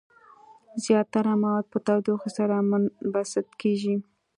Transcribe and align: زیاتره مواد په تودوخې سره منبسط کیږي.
زیاتره 0.83 1.31
مواد 1.43 1.65
په 1.71 1.77
تودوخې 1.85 2.29
سره 2.37 2.55
منبسط 2.69 3.47
کیږي. 3.61 3.95